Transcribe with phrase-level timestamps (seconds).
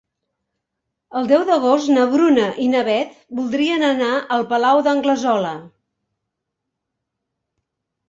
[1.19, 5.55] El deu d'agost na Bruna i na Beth voldrien anar al Palau d'Anglesola.